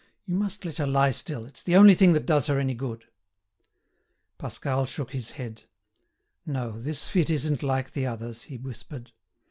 [0.25, 3.05] You must let her lie still; it's the only thing that does her any good."
[4.39, 5.65] Pascal shook his head.
[6.43, 9.11] "No, this fit isn't like the others," he whispered.